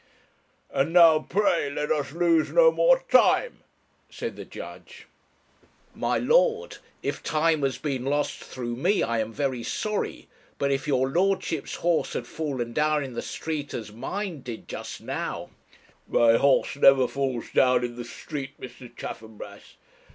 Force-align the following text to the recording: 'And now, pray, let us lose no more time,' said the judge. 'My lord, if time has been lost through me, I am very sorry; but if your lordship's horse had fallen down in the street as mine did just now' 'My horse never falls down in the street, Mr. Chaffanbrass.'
'And 0.73 0.93
now, 0.93 1.19
pray, 1.19 1.69
let 1.69 1.91
us 1.91 2.11
lose 2.11 2.51
no 2.51 2.71
more 2.71 3.03
time,' 3.11 3.59
said 4.09 4.35
the 4.35 4.45
judge. 4.45 5.05
'My 5.93 6.17
lord, 6.17 6.77
if 7.03 7.21
time 7.21 7.61
has 7.61 7.77
been 7.77 8.05
lost 8.05 8.39
through 8.43 8.75
me, 8.77 9.03
I 9.03 9.19
am 9.19 9.31
very 9.31 9.61
sorry; 9.61 10.27
but 10.57 10.71
if 10.71 10.87
your 10.87 11.07
lordship's 11.07 11.75
horse 11.75 12.13
had 12.13 12.25
fallen 12.25 12.73
down 12.73 13.03
in 13.03 13.13
the 13.13 13.21
street 13.21 13.75
as 13.75 13.91
mine 13.91 14.41
did 14.41 14.67
just 14.67 15.01
now' 15.01 15.51
'My 16.07 16.35
horse 16.37 16.75
never 16.75 17.07
falls 17.07 17.51
down 17.51 17.83
in 17.83 17.95
the 17.95 18.03
street, 18.03 18.59
Mr. 18.59 18.89
Chaffanbrass.' 18.97 19.75